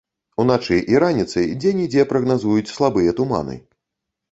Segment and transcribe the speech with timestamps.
[0.43, 3.55] Уначы і раніцай дзе-нідзе прагназуюць слабыя туманы.